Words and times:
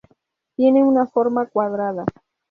Tiene 0.55 0.83
una 0.83 1.05
forma 1.05 1.45
cuadrada. 1.45 2.05